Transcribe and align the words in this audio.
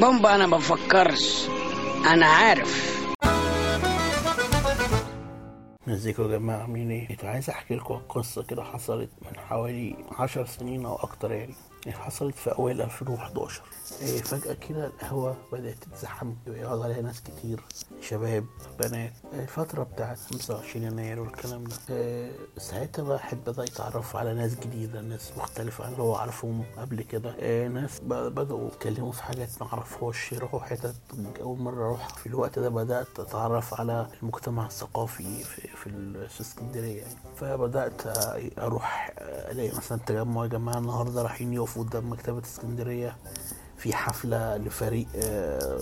بومبا 0.00 0.34
أنا 0.34 0.46
بفكرش. 0.46 1.46
أنا 2.06 2.26
عارف. 2.26 2.94
ازيكم 5.88 6.22
يا 6.22 6.28
جماعة 6.38 6.60
عاملين 6.60 6.90
إيه؟ 6.90 7.08
كنت 7.08 7.24
عايز 7.24 7.50
أحكي 7.50 7.74
لكم 7.74 7.94
قصة 8.08 8.42
كده 8.42 8.62
حصلت 8.64 9.10
من 9.22 9.36
حوالي 9.38 9.96
عشر 10.18 10.46
سنين 10.46 10.86
أو 10.86 10.94
أكتر 10.94 11.32
يعني. 11.32 11.54
حصلت 11.92 12.34
في 12.34 12.50
أوائل 12.52 12.82
2011 12.82 13.62
إيه 14.02 14.22
فجأة 14.22 14.54
كده 14.54 14.86
القهوة 14.86 15.36
بدأت 15.52 15.76
تتزحم. 15.84 16.32
ويقعد 16.46 16.80
عليها 16.80 17.02
ناس 17.02 17.20
كتير 17.22 17.60
شباب 18.00 18.46
بنات. 18.78 19.12
الفترة 19.32 19.82
بتاعت 19.82 20.18
25 20.18 20.84
يناير 20.86 21.20
والكلام 21.20 21.64
ده. 21.64 21.76
إيه 21.90 22.32
ساعتها 22.58 23.02
الواحد 23.02 23.38
بدأ 23.46 23.64
يتعرف 23.64 24.16
على 24.16 24.34
ناس 24.34 24.54
جديدة 24.54 25.00
ناس 25.00 25.32
مختلفة 25.36 25.84
عن 25.84 25.92
اللي 25.92 26.02
هو 26.02 26.14
عارفهم 26.14 26.64
قبل 26.78 27.02
كده. 27.02 27.34
إيه 27.34 27.68
ناس 27.68 28.00
بدأوا 28.04 28.68
يتكلموا 28.68 29.12
في 29.12 29.22
حاجات 29.22 29.48
ما 29.60 29.66
أعرفهاش 29.66 30.32
يروحوا 30.32 30.60
حتت. 30.60 30.94
أول 31.40 31.58
مرة 31.58 31.84
أروح 31.86 32.08
في 32.08 32.26
الوقت 32.26 32.58
ده 32.58 32.68
بدأت 32.68 33.18
أتعرف 33.20 33.80
على 33.80 34.06
المجتمع 34.22 34.66
الثقافي 34.66 35.44
في, 35.44 35.68
في 36.28 36.40
اسكندرية. 36.40 37.02
يعني 37.02 37.14
فبدأت 37.36 38.02
أروح 38.58 39.12
ألاقي 39.20 39.76
مثلا 39.76 39.98
تجمع 40.06 40.42
يا 40.42 40.48
جماعة 40.48 40.78
النهاردة 40.78 41.22
رايحين 41.22 41.52
يقفوا. 41.52 41.73
قدام 41.78 42.12
مكتبة 42.12 42.42
اسكندرية. 42.44 43.16
في 43.76 43.94
حفلة 43.96 44.56
لفريق 44.56 45.06
آه، 45.16 45.80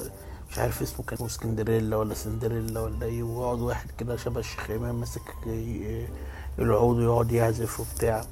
مش 0.50 0.58
عارف 0.58 0.82
اسمه 0.82 1.04
كان 1.06 1.26
اسكندريلا 1.26 1.96
ولا 1.96 2.14
سندريلا 2.14 2.80
ولا 2.80 3.06
إيه 3.06 3.22
ويقعد 3.22 3.60
واحد 3.60 3.90
كده 3.98 4.16
شبه 4.16 4.40
الشيخ 4.40 4.70
إمام 4.70 5.00
ماسك 5.00 5.22
العود 6.58 6.96
ويقعد 6.96 7.32
يعزف 7.32 7.80
وبتاع. 7.80 8.18
آه، 8.20 8.24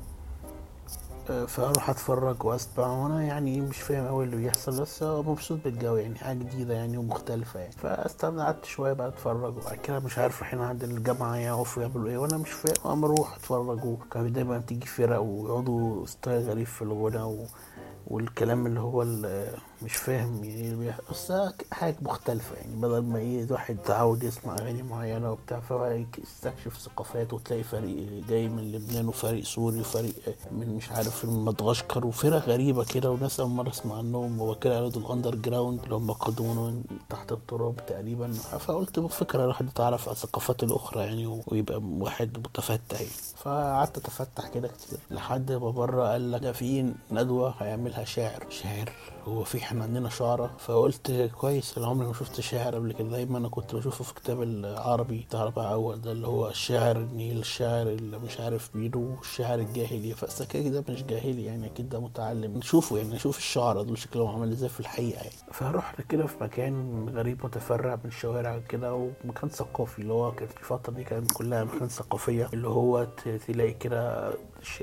فأروح 1.47 1.91
أتفرج 1.91 2.45
وأسمع 2.45 2.87
وأنا 2.87 3.23
يعني 3.25 3.61
مش 3.61 3.77
فاهم 3.79 4.07
قوي 4.07 4.25
اللي 4.25 4.37
بيحصل 4.37 4.81
بس 4.83 5.03
مبسوط 5.03 5.59
بالجو 5.65 5.97
يعني 5.97 6.19
حاجة 6.19 6.39
جديدة 6.39 6.75
يعني 6.75 6.97
ومختلفة 6.97 7.61
يعني. 7.61 7.73
فاستنى 7.73 8.43
قعدت 8.43 8.65
شوية 8.65 8.93
بقى 8.93 9.09
أتفرج 9.09 9.57
وبعد 9.57 9.77
كده 9.77 9.99
مش 9.99 10.19
عارف 10.19 10.43
رايحين 10.43 10.61
عند 10.61 10.85
الجامعة 10.85 11.37
يقفوا 11.37 11.83
يعملوا 11.83 12.09
إيه 12.11 12.19
وأنا 12.19 12.37
مش 12.39 12.51
فاهم 12.51 12.93
أما 12.93 13.07
أروح 13.07 13.35
أتفرج 13.37 13.85
وكان 13.85 14.33
دايما 14.33 14.59
تيجي 14.59 14.87
فرق 14.87 15.19
ويقعدوا 15.21 16.07
ستايل 16.07 16.49
غريب 16.49 16.67
في 16.67 16.83
الغنى 16.83 17.23
و... 17.23 17.45
والكلام 18.07 18.67
اللي 18.67 18.81
هو 18.81 19.03
ال- 19.03 19.55
مش 19.83 19.97
فاهم 19.97 20.45
يعني 20.45 20.75
بيح- 20.77 20.99
بس 21.11 21.33
حاجة 21.73 21.97
مختلفة 22.03 22.57
يعني 22.57 22.77
بدل 22.77 23.03
ما 23.03 23.19
إيه 23.19 23.45
الواحد 23.45 23.75
متعود 23.79 24.23
يسمع 24.23 24.55
أغاني 24.59 24.83
معينة 24.83 25.33
وبتاع 25.33 25.61
يستكشف 26.19 26.79
ثقافات 26.79 27.33
وتلاقي 27.33 27.63
فريق 27.63 28.25
جاي 28.29 28.49
من 28.49 28.73
لبنان 28.73 29.09
وفريق 29.09 29.45
سوري 29.45 29.81
وفريق 29.81 30.15
من 30.51 30.77
مش 30.77 30.91
عارف 30.91 31.25
من 31.25 31.45
مدغشقر 31.45 32.07
وفرق 32.07 32.49
غريبة 32.49 32.85
كده 32.85 33.11
وناس 33.11 33.41
أول 33.41 33.51
مرة 33.51 33.69
أسمع 33.69 33.99
عنهم 33.99 34.41
وكده 34.41 34.75
قالوا 34.75 34.91
دول 34.91 35.03
ال 35.05 35.35
underground 35.35 35.83
اللي 35.83 35.95
هم 35.95 36.13
قادمون 36.13 36.57
من 36.73 36.83
تحت 37.11 37.33
التراب 37.33 37.87
تقريبا. 37.87 38.33
فقلت 38.33 39.01
فكرة 39.01 39.43
الواحد 39.45 39.69
يتعرف 39.69 40.09
على 40.09 40.15
الثقافات 40.17 40.63
الأخرى 40.63 41.01
يعني 41.03 41.43
ويبقى 41.47 41.81
واحد 41.83 42.39
متفتح 42.39 43.01
يعني. 43.01 43.13
فقعدت 43.37 43.99
أتفتح 43.99 44.49
كده 44.49 44.69
كتير 44.69 44.99
لحد 45.11 45.53
ما 45.53 45.71
بره 45.71 46.09
قال 46.09 46.33
لك 46.33 46.53
في 46.53 46.93
ندوة 47.11 47.55
هيعملها 47.59 48.05
شاعر 48.05 48.47
شاعر. 48.51 48.93
هو 49.31 49.45
في 49.45 49.59
إحنا 49.59 49.85
عندنا 49.85 50.09
شعراء 50.09 50.51
فقلت 50.59 51.31
كويس 51.39 51.79
أنا 51.79 51.87
عمري 51.87 52.07
ما 52.07 52.13
شفت 52.13 52.41
شاعر 52.41 52.75
قبل 52.75 52.93
كده. 52.93 53.09
دايما 53.09 53.39
أنا 53.39 53.49
كنت 53.49 53.75
بشوفه 53.75 54.05
في 54.05 54.15
كتاب 54.15 54.43
العربي 54.43 55.19
بتاع 55.29 55.45
ربيع 55.45 55.73
اول 55.73 56.01
ده 56.01 56.13
اللي 56.13 56.27
هو 56.27 56.49
الشاعر 56.49 56.97
النيل 56.97 57.39
الشاعر 57.39 57.87
اللي 57.87 58.19
مش 58.19 58.41
عارف 58.41 58.77
مين 58.77 58.91
والشاعر 58.95 59.59
الجاهلي. 59.59 60.15
فاكيد 60.15 60.73
ده 60.73 60.85
مش 60.93 61.03
جاهلي 61.05 61.45
يعني 61.45 61.67
أكيد 61.67 61.89
ده 61.89 62.01
متعلم. 62.01 62.59
نشوفه 62.59 62.97
يعني 62.99 63.15
نشوف 63.15 63.39
الشعراء 63.39 63.83
دول 63.83 63.99
شكلهم 63.99 64.29
عامل 64.29 64.53
إزاي 64.53 64.69
في 64.69 64.81
الحقيقة 64.81 65.17
يعني. 65.23 65.37
فرحت 65.53 66.01
كده 66.01 66.27
في 66.27 66.45
مكان 66.45 67.09
غريب 67.15 67.45
متفرع 67.47 67.99
من 68.05 68.11
شوارع 68.11 68.59
كده 68.59 68.95
ومكان 69.25 69.51
ثقافي. 69.51 69.99
اللي 70.03 70.13
هو 70.13 70.33
كانت 70.33 70.53
الفترة 70.59 70.93
دي 70.93 71.05
كانت 71.05 71.33
كلها 71.33 71.65
مكان 71.65 71.89
ثقافية 71.89 72.49
اللي 72.53 72.69
هو 72.69 73.07
تلاقي 73.47 73.73
كده 73.73 74.31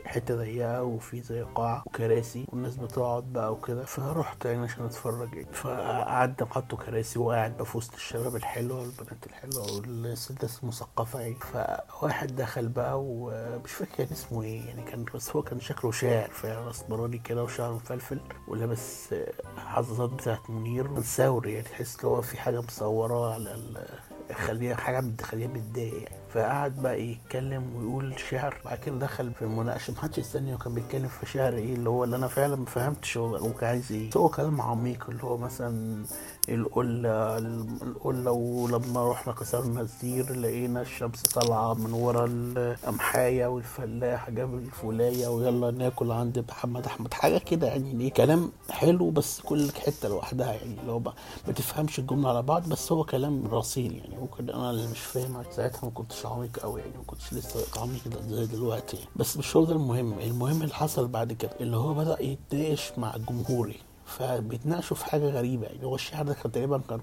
حتة 0.05 0.35
ضيقة 0.35 0.83
وفي 0.83 1.21
زي 1.21 1.41
قاع 1.41 1.83
وكراسي 1.85 2.45
والناس 2.49 2.75
بتقعد 2.77 3.23
بقى 3.33 3.53
وكده. 3.53 3.85
فرحت 3.85 4.36
يعني 4.45 4.63
عشان 4.63 4.85
اتفرج 4.85 5.33
يعني 5.33 5.53
فقعدنا 5.53 6.49
حطوا 6.49 6.77
كراسي 6.77 7.19
وقاعد 7.19 7.57
بقى 7.57 7.65
في 7.65 7.77
وسط 7.77 7.93
الشباب 7.93 8.35
الحلوة 8.35 8.79
والبنات 8.79 9.25
الحلوة 9.27 9.73
والناس 9.75 10.33
المثقفة 10.63 11.19
يعني. 11.19 11.35
فواحد 11.35 12.35
دخل 12.35 12.67
بقى 12.67 13.01
ومش 13.03 13.71
فاكر 13.71 13.95
كان 13.97 14.07
اسمه 14.11 14.43
إيه 14.43 14.65
يعني 14.67 14.81
كان 14.83 15.05
بس 15.15 15.35
هو 15.35 15.41
كان 15.41 15.59
شكله 15.59 15.91
شاعر 15.91 16.29
فعلا 16.29 16.69
اسمراني 16.69 17.17
كده 17.17 17.43
وشعره 17.43 17.73
مفلفل 17.73 18.19
ولابس 18.47 19.15
حظاظات 19.57 20.09
بتاعت 20.09 20.49
منير. 20.49 21.01
ثوري 21.01 21.53
يعني 21.53 21.65
تحس 21.65 21.99
ان 21.99 22.09
هو 22.09 22.21
في 22.21 22.37
حاجة 22.37 22.61
مصوراه 22.61 23.33
على 23.33 23.85
خليها 24.33 24.75
حاجة 24.75 25.01
مخليها 25.01 25.47
متضايق 25.47 25.93
يعني. 26.03 26.15
فقعد 26.37 26.75
بقى 26.81 27.01
يتكلم 27.01 27.75
ويقول 27.75 28.13
شعر 28.29 28.55
بعد 28.65 28.77
كده 28.77 28.95
دخل 28.95 29.31
في 29.33 29.41
المناقشة. 29.41 29.93
محدش 29.93 30.17
يستني 30.17 30.53
وكان 30.53 30.73
بيتكلم 30.73 31.07
في 31.07 31.25
شعر 31.25 31.53
إيه 31.53 31.73
اللي 31.75 31.89
هو 31.89 32.03
اللي 32.03 32.15
أنا 32.15 32.27
فعلا 32.27 32.55
ما 32.55 32.65
فهمتش 32.65 33.17
هو 33.17 33.53
كان 33.53 33.69
عايز 33.69 33.91
إيه. 33.91 34.09
هو 34.17 34.29
كلام 34.29 34.61
عميق 34.61 35.09
اللي 35.09 35.23
هو 35.23 35.37
مثلا 35.37 36.03
القلة 36.49 37.37
القلة 37.37 38.31
ولما 38.31 39.11
رحنا 39.11 39.33
كسرنا 39.33 39.81
الزير 39.81 40.35
لقينا 40.39 40.81
الشمس 40.81 41.21
طالعة 41.23 41.73
من 41.73 41.93
ورا 41.93 42.25
القمحاية 42.29 43.47
والفلاح 43.47 44.29
جاب 44.29 44.53
الفولاية 44.53 45.27
ويلا 45.27 45.71
ناكل 45.71 46.11
عند 46.11 46.45
محمد 46.49 46.85
أحمد. 46.85 47.13
حاجة 47.13 47.37
كده 47.37 47.67
يعني 47.67 47.93
ليه 47.93 48.11
كلام 48.11 48.51
حلو 48.69 49.09
بس 49.09 49.41
كل 49.41 49.71
حتة 49.85 50.09
لوحدها 50.09 50.53
يعني 50.53 50.79
اللي 50.81 50.91
هو 50.91 50.99
ما 51.47 51.53
تفهمش 51.55 51.99
الجملة 51.99 52.29
على 52.29 52.41
بعض 52.41 52.69
بس 52.69 52.91
هو 52.91 53.03
كلام 53.03 53.47
رصين 53.51 53.95
يعني. 53.95 54.15
ممكن 54.17 54.49
أنا 54.49 54.69
اللي 54.69 54.87
مش 54.91 54.99
فاهم 54.99 55.43
ساعتها 55.51 55.79
ما 55.85 55.91
كنتش 55.91 56.25
عميق 56.27 56.59
قوي 56.59 56.81
يعني 56.81 56.97
ما 56.97 57.03
كنتش 57.07 57.33
لسه 57.33 57.81
عميق 57.81 58.01
زي 58.29 58.45
دلوقتي. 58.45 58.97
بس 59.15 59.37
مش 59.37 59.55
هو 59.55 59.65
ده 59.65 59.73
المهم 59.73 60.19
المهم 60.19 60.61
اللي 60.61 60.73
حصل 60.73 61.07
بعد 61.07 61.33
كده 61.33 61.51
اللي 61.59 61.77
هو 61.77 61.93
بدأ 61.93 62.23
يتناقش 62.23 62.91
مع 62.97 63.15
الجمهور 63.15 63.67
يعني. 63.67 63.81
فبيتناقشوا 64.05 64.97
في 64.97 65.05
حاجة 65.05 65.29
غريبة 65.29 65.65
يعني 65.67 65.85
هو 65.85 65.95
الشاعر 65.95 66.25
ده 66.25 66.33
كان 66.33 66.51
تقريبا 66.51 66.81
كان 66.89 66.99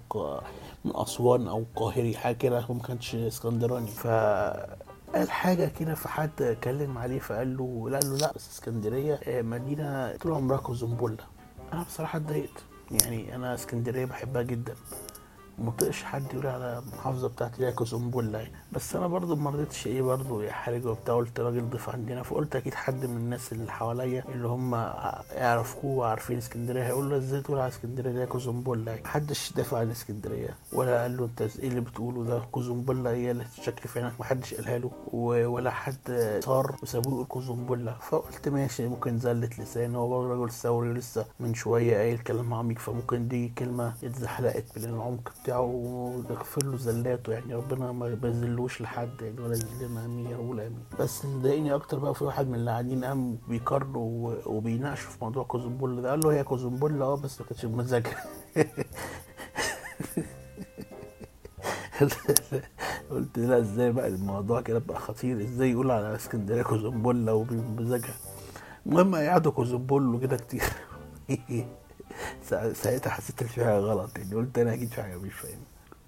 من 0.84 0.92
أسوان 0.96 1.48
أو 1.48 1.64
قاهري 1.76 2.16
حاجة 2.16 2.34
كده 2.36 2.60
هو 2.60 2.74
ما 2.74 2.82
كانش 2.82 3.14
إسكندراني 3.14 3.86
ف 3.90 4.06
قال 5.14 5.30
حاجة 5.30 5.66
كده 5.80 5.94
فحد 5.94 6.42
اتكلم 6.42 6.98
عليه 6.98 7.18
فقال 7.18 7.56
له 7.56 7.90
لا 7.90 8.00
له 8.00 8.16
لا 8.16 8.32
بس 8.36 8.50
إسكندرية 8.50 9.14
آه، 9.24 9.42
مدينة 9.42 10.16
طول 10.16 10.32
عمرها 10.32 10.58
كوزنبلة 10.58 11.16
أنا 11.72 11.82
بصراحة 11.82 12.16
اتضايقت 12.16 12.64
يعني 12.90 13.34
أنا 13.34 13.54
إسكندرية 13.54 14.04
بحبها 14.04 14.42
جدا 14.42 14.74
مطقش 15.58 16.02
حد 16.04 16.24
يقول 16.34 16.46
على 16.46 16.78
المحافظة 16.78 17.28
بتاعتي 17.28 17.62
ليها 17.62 17.70
كوزنبلة 17.70 18.38
يعني 18.38 18.52
بس 18.72 18.96
أنا 18.96 19.06
برضو 19.06 19.36
ما 19.36 19.50
رضيتش 19.50 19.86
إيه 19.86 20.02
برضو 20.02 20.40
يحرج 20.40 20.86
وبتاع 20.86 21.14
قلت 21.14 21.40
راجل 21.40 21.70
ضيف 21.70 21.88
عندنا 21.88 22.22
فقلت 22.22 22.56
أكيد 22.56 22.74
حد 22.74 23.04
من 23.06 23.16
الناس 23.16 23.52
اللي 23.52 23.72
حواليا 23.72 24.24
اللي 24.34 24.48
هم 24.48 24.74
يعرفوه 25.32 25.84
وعارفين 25.98 26.38
اسكندرية 26.38 26.86
هيقول 26.86 27.10
له 27.10 27.16
إزاي 27.16 27.40
تقول 27.40 27.58
على 27.58 27.68
اسكندرية 27.68 28.10
ليها 28.12 28.24
كوزنبلة 28.24 28.90
يعني 28.90 29.02
محدش 29.04 29.52
دافع 29.52 29.78
عن 29.78 29.90
اسكندرية 29.90 30.48
ولا 30.72 31.02
قال 31.02 31.16
له 31.16 31.24
أنت 31.24 31.42
إيه 31.42 31.68
اللي 31.68 31.80
بتقوله 31.80 32.24
ده؟ 32.24 32.38
كوزنبلة 32.52 33.10
هي 33.10 33.30
اللي 33.30 33.44
شكل 33.62 33.88
في 33.88 34.00
عينك 34.00 34.12
محدش 34.20 34.54
قالها 34.54 34.78
له 34.78 34.90
ولا 35.46 35.70
حد 35.70 36.38
صار 36.44 36.76
وسابوه 36.82 37.12
يقول 37.14 37.26
كوزنبلة 37.26 37.96
فقلت 38.00 38.48
ماشي 38.48 38.86
ممكن 38.88 39.18
زلة 39.18 39.50
لسان 39.58 39.94
هو 39.94 40.08
برضه 40.08 40.28
راجل 40.28 40.52
ثوري 40.52 40.88
ولسه 40.90 41.24
من 41.40 41.54
شوية 41.54 41.96
قايل 41.96 42.18
كلام 42.18 42.54
عميق 42.54 42.78
فممكن 42.78 43.28
دي 43.28 43.48
كلمة 43.58 43.94
اتزحلقت 44.04 44.64
من 44.78 44.84
العمق. 44.84 45.32
بتاعه 45.44 45.60
ويغفر 45.60 46.64
له 46.64 46.76
زلاته 46.76 47.32
يعني. 47.32 47.54
ربنا 47.54 47.92
ما 47.92 48.08
بيذلوش 48.14 48.80
لحد 48.80 49.22
يعني 49.22 49.40
ولا 49.40 49.52
يذلنا 49.54 50.04
أمين 50.04 50.26
يا 50.26 50.36
رب 50.36 50.52
العالمين. 50.52 50.84
بس 51.00 51.24
اللي 51.24 51.42
ضايقني 51.42 51.74
أكتر 51.74 51.98
بقى 51.98 52.14
في 52.14 52.24
واحد 52.24 52.48
من 52.48 52.54
اللي 52.54 52.70
قاعدين 52.70 53.04
قام 53.04 53.38
و- 53.98 54.34
وبيناقشوا 54.46 55.10
في 55.10 55.16
موضوع 55.24 55.44
كوزنبول 55.44 56.02
ده. 56.02 56.10
قال 56.10 56.20
له 56.20 56.32
هي 56.32 56.44
كوزنبول؟ 56.44 57.02
آه 57.02 57.16
بس 57.16 57.40
ما 57.40 57.46
كانتش 57.46 57.64
بمزاجها 57.66 58.24
قلت 63.10 63.38
لا 63.38 63.58
إزاي 63.58 63.92
بقى 63.92 64.08
الموضوع 64.08 64.60
كده 64.60 64.78
بقى 64.78 64.98
خطير؟ 65.00 65.40
إزاي 65.40 65.70
يقول 65.70 65.90
على 65.90 66.14
اسكندرية 66.14 66.62
كوزنبولا 66.62 67.32
وبمزاجها 67.32 68.14
المهم 68.86 69.14
قعدوا 69.14 69.52
كوزنبول 69.52 70.18
كده 70.20 70.36
كتير. 70.36 70.62
ساعتها 72.74 73.10
حسيت 73.10 73.42
ان 73.42 73.48
في 73.48 73.64
حاجة 73.64 73.78
غلط 73.78 74.18
يعني 74.18 74.34
قلت 74.34 74.58
أنا 74.58 74.74
أكيد 74.74 74.88
في 74.92 75.02
حاجة 75.02 75.16
مش 75.16 75.32
فاهم 75.34 75.60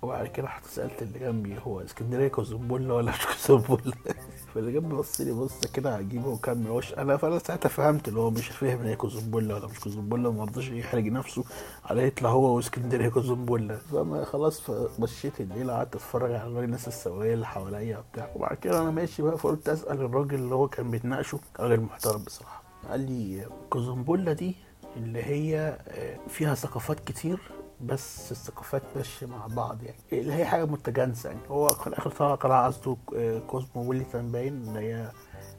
وبعد 0.02 0.26
كده 0.26 0.46
رحت 0.46 0.66
سألت 0.66 1.02
اللي 1.02 1.18
جنبي 1.18 1.58
هو 1.66 1.80
إسكندرية 1.80 2.28
كوزنبولا 2.28 2.94
ولا 2.94 3.10
مش 3.12 3.26
كوزنبولا 3.26 3.96
فاللي 4.54 4.72
جنبي 4.72 4.94
بص 4.94 5.20
لي 5.20 5.32
بص 5.32 5.60
كده 5.66 5.94
عجيبه 5.94 6.28
وكمل. 6.28 6.70
وش 6.70 6.94
أنا 6.94 7.16
فأنا 7.16 7.38
ساعتها 7.38 7.68
فهمت 7.68 8.08
اللي 8.08 8.20
هو 8.20 8.30
مش 8.30 8.48
فاهم 8.48 8.80
إن 8.80 8.86
هي 8.86 8.96
كوزنبولا 8.96 9.54
ولا 9.54 9.66
مش 9.66 9.80
كوزنبولا 9.80 10.28
وما 10.28 10.44
رضاش 10.44 10.68
يحرج 10.68 11.06
نفسه. 11.08 11.44
على 11.84 12.06
يطلع 12.06 12.30
هو 12.30 12.56
وإسكندرية 12.56 13.08
كوزنبولا 13.08 13.76
فما 13.76 14.24
خلاص 14.24 14.70
مشيت 15.00 15.40
الليلة 15.40 15.72
قعدت 15.72 15.94
أتفرج 15.94 16.32
على 16.32 16.64
الناس 16.64 16.88
السو 16.88 17.34
اللي 17.34 17.46
حواليا 17.46 17.98
وبتاع. 17.98 18.30
وبعد 18.36 18.56
كده 18.56 18.82
أنا 18.82 18.90
ماشي 18.90 19.22
بقى 19.22 19.38
فقلت 19.38 19.68
أسأل 19.68 20.00
الراجل 20.00 20.34
اللي 20.34 20.54
هو 20.54 20.68
كان 20.68 20.90
بيتناقشه 20.90 21.40
راجل 21.60 21.80
محترم 21.80 22.24
بصراحة. 22.24 22.62
قال 22.90 23.00
لي 23.00 23.46
كوزمبولا 23.70 24.32
دي 24.32 24.56
اللي 24.96 25.22
هي 25.24 25.78
آه، 25.88 26.16
فيها 26.28 26.54
ثقافات 26.54 27.00
كتير 27.00 27.38
بس 27.80 28.32
الثقافات 28.32 28.82
ماشية 28.96 29.26
مع 29.26 29.46
بعض 29.46 29.82
يعني. 29.82 29.98
اللي 30.12 30.32
هي 30.32 30.44
حاجة 30.44 30.64
متجانسة 30.64 31.28
يعني. 31.28 31.40
هو 31.48 31.68
طلع 32.18 32.34
قناة 32.34 32.66
قصده 32.66 32.96
آه، 33.16 33.38
cosmopolitan 33.38 34.32
باين 34.32 34.54
اللي 34.68 34.80
هي 34.80 35.10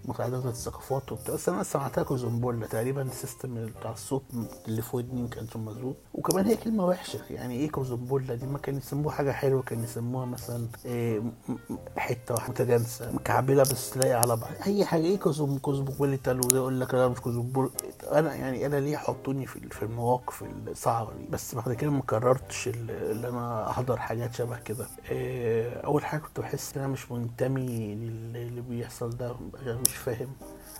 متعددة 0.06 0.50
الثقافات 0.50 1.12
وبتاع. 1.12 1.34
بس 1.34 1.50
أنا 1.50 1.63
سمعتها 1.63 2.04
كوزمبولا 2.04 2.66
تقريبا 2.68 3.01
ال 3.01 3.11
system 3.11 3.65
بتاع 3.66 3.92
الصوت 3.92 4.24
اللي 4.68 4.81
في 4.81 4.95
ودني 4.95 5.22
ما 5.22 5.28
كانش 5.28 5.56
مظبوط 5.57 5.95
وكمان 6.13 6.45
هي 6.45 6.56
كلمة 6.56 6.86
وحشة 6.86 7.19
يعني. 7.30 7.56
إيه 7.56 7.69
كوزمبولا 7.72 8.36
دي؟ 8.36 8.45
ما 8.45 8.57
كان 8.57 8.78
يسموها 8.78 9.16
حاجة 9.16 9.31
حلوة 9.31 9.62
كان 9.62 9.83
يسموها 9.83 10.25
مثلا 10.25 10.68
إيه 10.86 11.19
م- 11.19 11.31
م- 11.50 11.78
حتة 11.98 12.33
واحدة 12.33 12.50
متجانسة 12.51 13.12
مكعبلة 13.12 13.62
بس 13.63 13.98
لايقه 13.98 14.18
على 14.19 14.36
بعض. 14.36 14.51
أي 14.68 14.86
حاجة. 14.86 15.01
إيه 15.01 15.18
كوزم 15.19 15.57
cosmopolitan 15.57 16.38
وده 16.38 16.56
يقول 16.57 16.81
لك 16.81 16.94
لا 16.94 17.07
مش 17.07 17.19
كوزمبول 17.19 17.72
أنا 18.12 18.36
يعني 18.36 18.65
أنا 18.65 18.75
ليه 18.75 18.92
يحطوني 18.92 19.45
في 19.45 19.69
في 19.69 19.83
المواقف 19.83 20.44
الصعبة 20.68 21.13
دي؟ 21.13 21.27
بس 21.30 21.56
بعد 21.56 21.74
كده 21.74 21.92
ما 21.92 22.01
كررتش 22.01 22.68
ال- 22.68 22.92
اللي 22.92 23.30
أنا 23.30 23.69
أحضر 23.69 23.98
حاجات 23.98 24.33
شبه 24.36 24.59
كده. 24.59 24.88
إيه 25.12 25.69
أول 25.74 26.06
حاجة 26.06 26.19
كنت 26.21 26.39
بحس 26.39 26.77
إن 26.77 26.83
أنا 26.83 26.92
مش 26.94 27.12
منتمي 27.12 27.95
لل- 27.95 28.38
اللي 28.38 28.62
بيحصل 28.62 29.09
ده 29.09 29.36
مش 29.65 29.95
فاهم. 29.95 30.30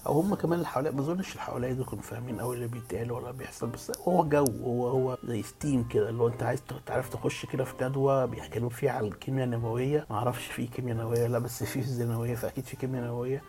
أو 0.08 0.20
هم 0.20 0.36
كمان 0.36 0.54
اللي 0.54 0.68
حواليا 0.68 0.92
ما 0.92 1.00
أظنش 1.02 1.32
اللي 1.32 1.42
حواليا 1.42 1.74
دول 1.74 1.86
كانوا 1.86 2.04
فاهمين 2.04 2.40
قوي 2.42 2.56
اللي 2.56 2.68
بيتقال 2.68 3.12
ولا 3.12 3.32
بيحصل 3.32 3.68
بس 3.70 3.92
هو 4.08 4.24
جو 4.30 4.46
هو 4.64 4.88
هو 4.88 5.18
زي 5.24 5.44
steam 5.44 5.88
كده 5.88 6.10
اللي 6.10 6.24
هو 6.24 6.28
أنت 6.28 6.44
عايز 6.44 6.62
تعرف 6.86 7.10
تخش 7.10 7.46
كده 7.46 7.64
في 7.64 7.86
ندوه 7.86 8.26
بيحكوا 8.26 8.70
فيها 8.70 8.92
على 8.92 9.08
الكيمياء 9.08 9.46
النووية. 9.46 10.06
ما 10.10 10.16
أعرفش 10.16 10.46
في 10.46 10.68
كيمياء 10.68 10.98
نووية 10.98 11.28
لأ 11.28 11.40
بس 11.40 11.64
في 11.64 11.82
فيزياء 11.82 12.08
نوويه 12.10 12.36
فأكيد 12.36 12.66
في 12.66 12.76
كيمياء 12.78 13.04
نووية. 13.04 13.42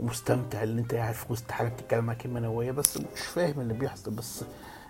ومستمتع 0.00 0.62
ان 0.62 0.78
انت 0.78 0.94
قاعد 0.94 1.14
في 1.14 1.32
وسط 1.32 1.50
حاجة 1.50 1.68
بتتكلم 1.68 2.12
كيمياء 2.12 2.42
نوويه 2.42 2.70
بس 2.72 2.96
مش 2.96 3.20
فاهم 3.20 3.60
اللي 3.60 3.74
بيحصل. 3.74 4.10
بس 4.10 4.44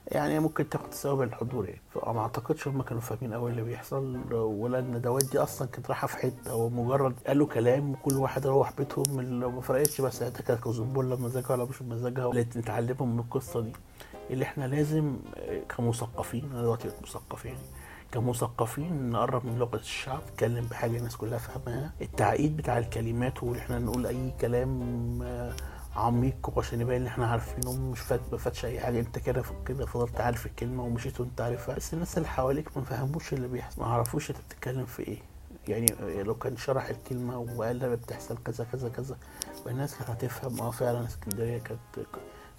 يعني 0.08 0.38
ممكن 0.38 0.68
تاخد 0.68 0.94
ثواب 0.94 1.22
الحضور 1.22 1.64
يعني. 1.68 1.80
فما 1.94 2.20
أعتقدش 2.20 2.68
هم 2.68 2.82
كانوا 2.82 3.00
فاهمين 3.02 3.34
قوي 3.34 3.50
اللي 3.50 3.62
بيحصل 3.62 4.32
ولا 4.34 4.78
الندوات 4.78 5.24
دي 5.24 5.38
أصلا 5.38 5.68
كانت 5.68 5.86
رايحة 5.88 6.06
في 6.06 6.16
حتة 6.16 6.50
هو 6.50 6.68
مجرد 6.68 7.14
قالوا 7.26 7.46
كلام 7.46 7.90
وكل 7.90 8.14
واحد 8.14 8.46
روح 8.46 8.72
بيتهم 8.78 9.20
اللي 9.20 9.46
ما 9.48 9.60
فرقتش. 9.60 10.00
بس 10.00 10.18
ساعتها 10.18 10.42
كانت 10.42 10.60
كوزمبولا 10.60 11.14
بمزاجها 11.14 11.52
ولا 11.52 11.64
مش 11.64 11.82
بمزاجها 11.82 12.32
نتعلمهم 12.56 13.12
من 13.14 13.18
القصة 13.18 13.60
دي. 13.60 13.72
اللي 14.30 14.44
إحنا 14.44 14.64
لازم 14.64 15.16
كمثقفين 15.76 16.50
أنا 16.52 16.62
دلوقتي 16.62 16.88
مثقف 17.02 17.44
يعني. 17.44 17.58
كمثقفين 18.12 19.10
نقرب 19.10 19.46
من 19.46 19.58
لغة 19.58 19.76
الشعب 19.76 20.20
نتكلم 20.32 20.64
بحاجة 20.66 20.96
الناس 20.98 21.16
كلها 21.16 21.38
فاهماها 21.38 21.92
التعقيد 22.02 22.56
بتاع 22.56 22.78
الكلمات 22.78 23.42
وإن 23.42 23.56
إحنا 23.58 23.78
نقول 23.78 24.06
أي 24.06 24.32
كلام 24.40 25.22
آه، 25.22 25.52
عميق 25.96 26.52
وعشان 26.56 26.80
يبين 26.80 27.00
إن 27.00 27.06
إحنا 27.06 27.26
عارفينه 27.26 27.72
مش 27.72 28.00
فات 28.00 28.20
ما 28.32 28.38
فاتش 28.38 28.64
أي 28.64 28.80
حاجة. 28.80 29.00
أنت 29.00 29.18
كده 29.18 29.42
كده 29.66 29.86
فضلت 29.86 30.20
عارف 30.20 30.46
الكلمة 30.46 30.82
ومشيت 30.84 31.20
وأنت 31.20 31.40
عارفها. 31.40 31.74
بس 31.74 31.94
الناس 31.94 32.16
اللي 32.18 32.28
حواليك 32.28 32.76
ما 32.76 32.82
فهموش 32.82 33.32
اللي 33.32 33.48
بيحصل 33.48 33.80
ما 33.82 33.86
عرفوش 33.88 34.30
أنت 34.30 34.38
بتتكلم 34.48 34.86
في 34.86 35.02
إيه. 35.02 35.18
يعني 35.68 35.86
لو 36.22 36.34
كان 36.34 36.56
شرح 36.56 36.88
الكلمة 36.88 37.38
وقال 37.38 37.96
بتحصل 37.96 38.38
كذا 38.44 38.64
كذا 38.72 38.88
كذا 38.88 39.16
والناس 39.66 39.94
كانت 39.94 40.10
هتفهم. 40.10 40.60
آه 40.60 40.70
فعلا 40.70 41.06
اسكندرية 41.06 41.58
كانت 41.58 41.80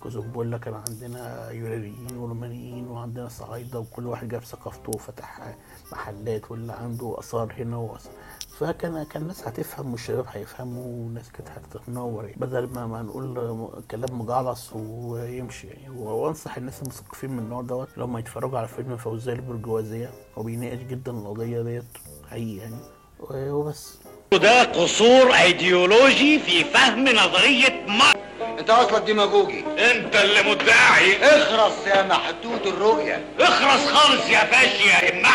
كوزوبولا 0.03 0.57
كان 0.57 0.73
عندنا 0.73 1.49
يونانيين 1.51 2.17
ورومانيين 2.17 2.87
وعندنا 2.87 3.27
صعايدة 3.29 3.79
وكل 3.79 4.07
واحد 4.07 4.27
جاب 4.27 4.43
ثقافته 4.43 4.91
وفتح 4.95 5.55
محلات 5.91 6.51
واللي 6.51 6.73
عنده 6.73 7.15
آثار 7.19 7.53
هنا 7.57 7.77
وآثار 7.77 8.11
فكان 8.57 9.03
كان 9.03 9.21
الناس 9.21 9.47
هتفهم 9.47 9.91
والشباب 9.91 10.25
هيفهموا 10.29 10.83
والناس 10.85 11.31
كانت 11.31 11.49
هتتنور 11.49 12.23
يعني. 12.25 12.35
بدل 12.39 12.67
ما 12.73 12.87
ما 12.87 13.01
نقول 13.01 13.69
كلام 13.91 14.21
مجعلص 14.21 14.73
ويمشي 14.75 15.67
يعني. 15.67 15.89
وأنصح 15.89 16.57
الناس 16.57 16.81
المثقفين 16.81 17.31
من 17.31 17.39
النوع 17.39 17.61
دوت 17.61 17.97
لما 17.97 18.19
يتفرجوا 18.19 18.57
على 18.57 18.67
فيلم 18.67 18.97
فوزية 18.97 19.33
البرجوازية 19.33 20.09
هو 20.37 20.43
بيناقش 20.43 20.77
جدا 20.79 21.11
القضية 21.11 21.61
ديت 21.61 21.83
حقيقي 22.29 22.57
يعني. 22.57 22.75
وبس. 23.29 23.97
ده 24.33 24.63
قصور 24.63 25.33
ايديولوجي 25.35 26.39
في 26.39 26.63
فهم 26.63 27.07
نظرية 27.09 27.81
ماركس 27.87 28.17
انت 28.59 28.69
اصلك 28.69 29.01
ديماجوجي 29.01 29.63
انت 29.77 30.15
اللي 30.15 30.43
مدعي. 30.43 31.17
اخرس 31.21 31.87
يا 31.87 32.01
محدود 32.03 32.67
الرؤية. 32.67 33.23
اخرس 33.39 33.85
خالص 33.91 34.29
يا 34.29 34.39
فاشي 34.39 34.87
يا 34.89 35.13
امعة 35.13 35.31